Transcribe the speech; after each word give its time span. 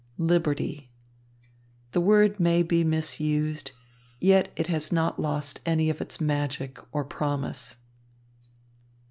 "Liberty!" 0.17 0.89
The 1.91 2.01
word 2.01 2.39
may 2.39 2.63
be 2.63 2.83
misused, 2.83 3.71
yet 4.19 4.51
it 4.55 4.65
has 4.65 4.91
not 4.91 5.19
lost 5.19 5.61
any 5.63 5.91
of 5.91 6.01
its 6.01 6.19
magic 6.19 6.79
or 6.91 7.03
promise. 7.05 7.77